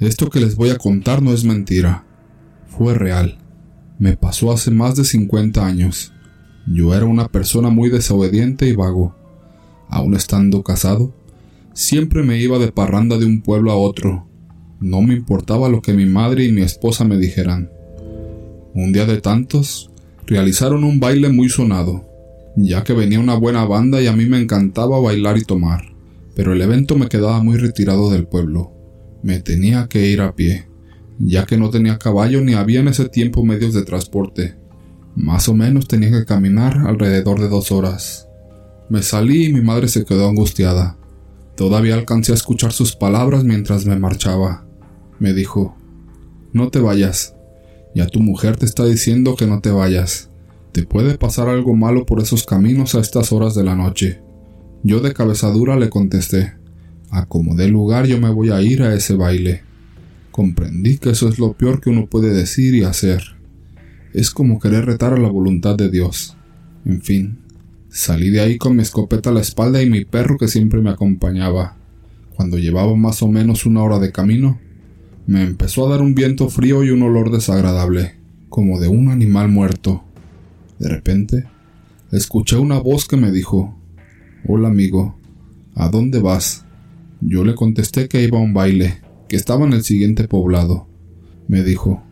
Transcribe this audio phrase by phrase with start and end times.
[0.00, 2.06] Esto que les voy a contar no es mentira.
[2.68, 3.36] Fue real.
[3.98, 6.14] Me pasó hace más de 50 años.
[6.66, 9.14] Yo era una persona muy desobediente y vago.
[9.90, 11.12] Aún estando casado,
[11.74, 14.26] siempre me iba de parranda de un pueblo a otro.
[14.80, 17.70] No me importaba lo que mi madre y mi esposa me dijeran.
[18.72, 19.90] Un día de tantos,
[20.26, 22.08] realizaron un baile muy sonado,
[22.56, 25.92] ya que venía una buena banda y a mí me encantaba bailar y tomar,
[26.34, 28.79] pero el evento me quedaba muy retirado del pueblo.
[29.22, 30.66] Me tenía que ir a pie,
[31.18, 34.56] ya que no tenía caballo ni había en ese tiempo medios de transporte.
[35.14, 38.28] Más o menos tenía que caminar alrededor de dos horas.
[38.88, 40.96] Me salí y mi madre se quedó angustiada.
[41.56, 44.64] Todavía alcancé a escuchar sus palabras mientras me marchaba.
[45.18, 45.76] Me dijo,
[46.52, 47.34] No te vayas.
[47.94, 50.30] Ya tu mujer te está diciendo que no te vayas.
[50.72, 54.22] Te puede pasar algo malo por esos caminos a estas horas de la noche.
[54.82, 56.54] Yo de cabezadura le contesté,
[57.10, 59.62] a como dé lugar yo me voy a ir a ese baile.
[60.30, 63.36] Comprendí que eso es lo peor que uno puede decir y hacer.
[64.12, 66.36] Es como querer retar a la voluntad de Dios.
[66.84, 67.38] En fin,
[67.88, 70.90] salí de ahí con mi escopeta a la espalda y mi perro que siempre me
[70.90, 71.76] acompañaba.
[72.34, 74.60] Cuando llevaba más o menos una hora de camino,
[75.26, 78.16] me empezó a dar un viento frío y un olor desagradable,
[78.48, 80.04] como de un animal muerto.
[80.78, 81.44] De repente,
[82.10, 83.76] escuché una voz que me dijo,
[84.46, 85.18] Hola amigo,
[85.74, 86.64] ¿a dónde vas?
[87.20, 90.88] Yo le contesté que iba a un baile, que estaba en el siguiente poblado.
[91.48, 92.02] Me dijo,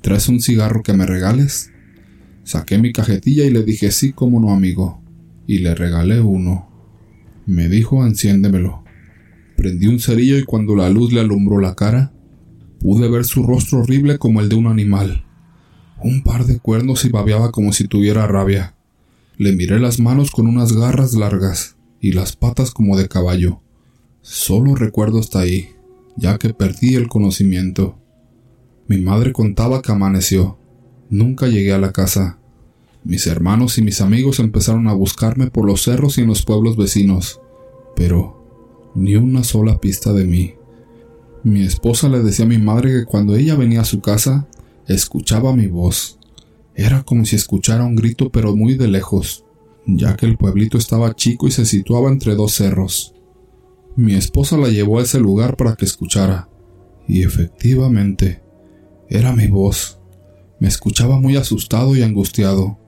[0.00, 1.70] ¿traes un cigarro que me regales?
[2.44, 5.02] Saqué mi cajetilla y le dije sí, como no, amigo,
[5.46, 6.70] y le regalé uno.
[7.44, 8.82] Me dijo, enciéndemelo.
[9.56, 12.12] Prendí un cerillo y cuando la luz le alumbró la cara,
[12.80, 15.26] pude ver su rostro horrible como el de un animal.
[16.02, 18.74] Un par de cuernos y babeaba como si tuviera rabia.
[19.36, 23.60] Le miré las manos con unas garras largas y las patas como de caballo.
[24.22, 25.70] Solo recuerdo hasta ahí,
[26.16, 27.98] ya que perdí el conocimiento.
[28.86, 30.58] Mi madre contaba que amaneció.
[31.08, 32.38] Nunca llegué a la casa.
[33.02, 36.76] Mis hermanos y mis amigos empezaron a buscarme por los cerros y en los pueblos
[36.76, 37.40] vecinos,
[37.96, 40.54] pero ni una sola pista de mí.
[41.42, 44.46] Mi esposa le decía a mi madre que cuando ella venía a su casa,
[44.86, 46.18] escuchaba mi voz.
[46.74, 49.44] Era como si escuchara un grito pero muy de lejos,
[49.86, 53.14] ya que el pueblito estaba chico y se situaba entre dos cerros.
[53.96, 56.48] Mi esposa la llevó a ese lugar para que escuchara,
[57.08, 58.42] y efectivamente,
[59.08, 59.98] era mi voz.
[60.60, 62.78] Me escuchaba muy asustado y angustiado.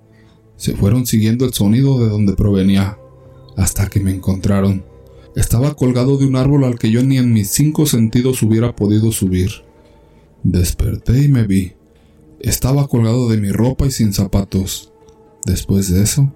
[0.56, 2.98] Se fueron siguiendo el sonido de donde provenía,
[3.56, 4.84] hasta que me encontraron.
[5.34, 9.10] Estaba colgado de un árbol al que yo ni en mis cinco sentidos hubiera podido
[9.10, 9.50] subir.
[10.42, 11.72] Desperté y me vi.
[12.38, 14.92] Estaba colgado de mi ropa y sin zapatos.
[15.44, 16.32] Después de eso,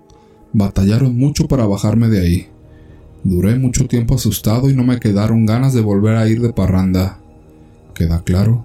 [0.53, 2.49] batallaron mucho para bajarme de ahí.
[3.29, 7.19] Duré mucho tiempo asustado y no me quedaron ganas de volver a ir de parranda.
[7.93, 8.65] Queda claro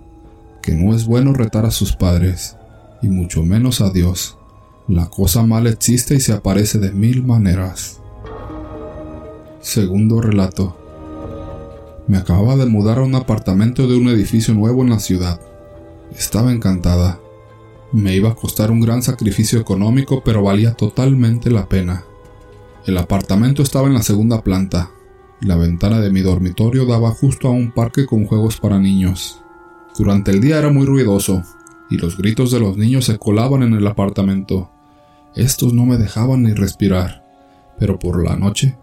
[0.62, 2.58] que no es bueno retar a sus padres,
[3.02, 4.38] y mucho menos a Dios.
[4.88, 8.02] La cosa mala existe y se aparece de mil maneras.
[9.62, 10.78] Segundo relato.
[12.08, 15.42] Me acababa de mudar a un apartamento de un edificio nuevo en la ciudad.
[16.16, 17.20] Estaba encantada.
[17.92, 22.06] Me iba a costar un gran sacrificio económico, pero valía totalmente la pena.
[22.86, 24.90] El apartamento estaba en la segunda planta.
[25.40, 29.44] La ventana de mi dormitorio daba justo a un parque con juegos para niños.
[29.98, 31.44] Durante el día era muy ruidoso,
[31.92, 34.72] y los gritos de los niños se colaban en el apartamento.
[35.36, 37.24] Estos no me dejaban ni respirar,
[37.78, 38.76] pero por la noche,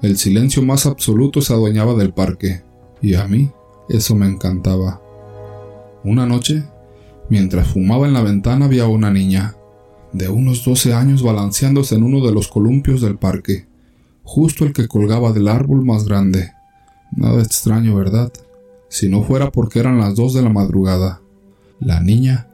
[0.00, 2.62] el silencio más absoluto se adueñaba del parque,
[3.02, 3.50] y a mí
[3.88, 5.02] eso me encantaba.
[6.04, 6.64] Una noche,
[7.28, 9.56] mientras fumaba en la ventana, vi a una niña,
[10.12, 13.66] de unos doce años balanceándose en uno de los columpios del parque,
[14.22, 16.52] justo el que colgaba del árbol más grande.
[17.16, 18.32] Nada extraño, ¿verdad?
[18.88, 21.20] Si no fuera porque eran las dos de la madrugada.
[21.80, 22.48] La niña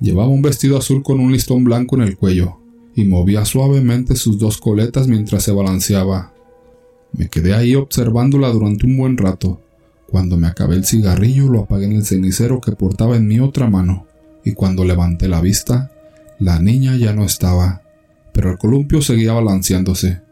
[0.00, 2.58] llevaba un vestido azul con un listón blanco en el cuello,
[2.94, 6.32] y movía suavemente sus dos coletas mientras se balanceaba.
[7.12, 9.60] Me quedé ahí observándola durante un buen rato.
[10.08, 13.70] Cuando me acabé el cigarrillo lo apagué en el cenicero que portaba en mi otra
[13.70, 14.06] mano,
[14.44, 15.91] y cuando levanté la vista,
[16.42, 17.82] la niña ya no estaba,
[18.34, 20.22] pero el columpio seguía balanceándose.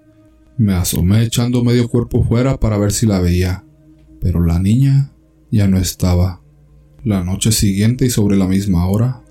[0.58, 3.64] Me asomé echando medio cuerpo fuera para ver si la veía,
[4.20, 5.12] pero la niña
[5.52, 6.42] ya no estaba.
[7.04, 9.22] La noche siguiente y sobre la misma hora,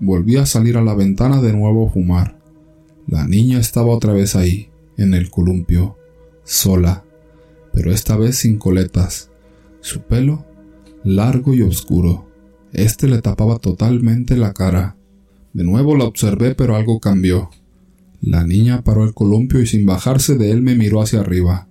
[0.00, 2.40] volví a salir a la ventana de nuevo a fumar.
[3.06, 5.96] La niña estaba otra vez ahí, en el columpio,
[6.42, 7.04] sola,
[7.72, 9.30] pero esta vez sin coletas.
[9.80, 10.44] Su pelo,
[11.04, 12.28] largo y oscuro.
[12.72, 14.96] Este le tapaba totalmente la cara.
[15.54, 17.48] De nuevo la observé, pero algo cambió.
[18.20, 21.68] La niña paró el columpio y sin bajarse de él me miró hacia arriba.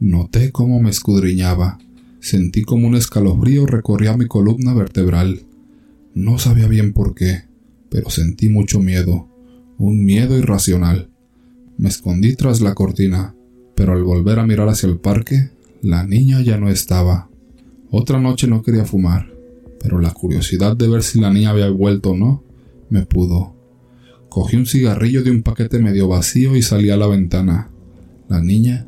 [0.00, 1.78] Noté cómo me escudriñaba.
[2.20, 5.42] Sentí como un escalofrío recorría mi columna vertebral.
[6.14, 7.42] No sabía bien por qué,
[7.90, 9.28] pero sentí mucho miedo,
[9.76, 11.10] un miedo irracional.
[11.76, 13.34] Me escondí tras la cortina,
[13.74, 15.50] pero al volver a mirar hacia el parque,
[15.82, 17.28] la niña ya no estaba.
[17.90, 19.30] Otra noche no quería fumar,
[19.82, 22.47] pero la curiosidad de ver si la niña había vuelto o no
[22.90, 23.54] me pudo.
[24.28, 27.70] Cogí un cigarrillo de un paquete medio vacío y salí a la ventana.
[28.28, 28.86] La niña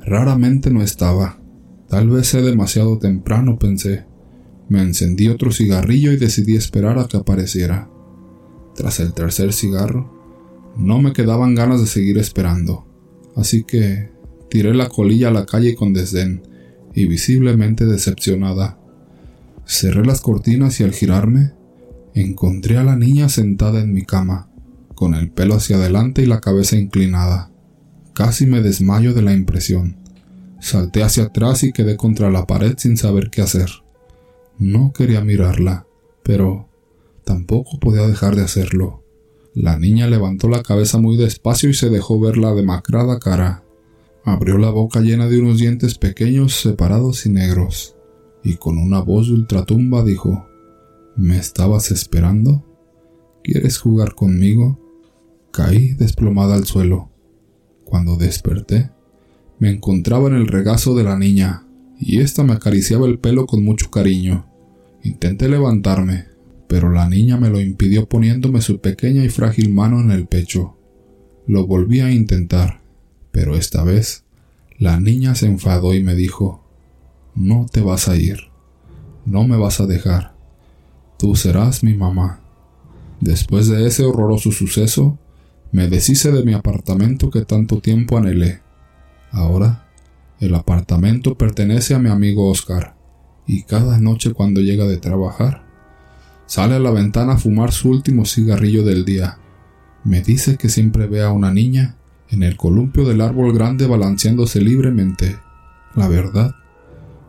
[0.00, 1.40] raramente no estaba.
[1.88, 4.04] Tal vez sea demasiado temprano, pensé.
[4.68, 7.88] Me encendí otro cigarrillo y decidí esperar a que apareciera.
[8.74, 10.12] Tras el tercer cigarro,
[10.76, 12.86] no me quedaban ganas de seguir esperando,
[13.34, 14.10] así que
[14.50, 16.42] tiré la colilla a la calle con desdén
[16.94, 18.78] y visiblemente decepcionada.
[19.64, 21.52] Cerré las cortinas y al girarme,
[22.22, 24.48] encontré a la niña sentada en mi cama,
[24.94, 27.50] con el pelo hacia adelante y la cabeza inclinada.
[28.14, 29.98] Casi me desmayo de la impresión.
[30.58, 33.70] Salté hacia atrás y quedé contra la pared sin saber qué hacer.
[34.58, 35.86] No quería mirarla,
[36.22, 36.70] pero
[37.24, 39.04] tampoco podía dejar de hacerlo.
[39.54, 43.62] La niña levantó la cabeza muy despacio y se dejó ver la demacrada cara.
[44.24, 47.94] Abrió la boca llena de unos dientes pequeños, separados y negros,
[48.42, 50.46] y con una voz de ultratumba dijo
[51.16, 52.62] ¿Me estabas esperando?
[53.42, 54.78] ¿Quieres jugar conmigo?
[55.50, 57.10] Caí desplomada al suelo.
[57.84, 58.90] Cuando desperté,
[59.58, 61.66] me encontraba en el regazo de la niña,
[61.98, 64.44] y ésta me acariciaba el pelo con mucho cariño.
[65.02, 66.26] Intenté levantarme,
[66.68, 70.76] pero la niña me lo impidió poniéndome su pequeña y frágil mano en el pecho.
[71.46, 72.82] Lo volví a intentar,
[73.32, 74.24] pero esta vez
[74.78, 76.62] la niña se enfadó y me dijo
[77.34, 78.50] No te vas a ir,
[79.24, 80.35] no me vas a dejar,
[81.16, 82.40] tú serás mi mamá.
[83.20, 85.18] Después de ese horroroso suceso,
[85.72, 88.60] me deshice de mi apartamento que tanto tiempo anhelé.
[89.30, 89.86] Ahora,
[90.38, 92.94] el apartamento pertenece a mi amigo Oscar,
[93.46, 95.64] y cada noche cuando llega de trabajar,
[96.46, 99.38] sale a la ventana a fumar su último cigarrillo del día.
[100.04, 101.96] Me dice que siempre ve a una niña
[102.30, 105.38] en el columpio del árbol grande balanceándose libremente.
[105.94, 106.54] La verdad,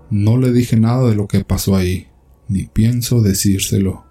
[0.10, 2.07] no le dije nada de lo que pasó ahí,
[2.48, 4.06] ni pienso decírselo,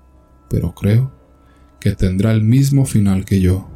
[0.48, 1.12] pero creo
[1.80, 3.68] que tendrá el mismo final que yo.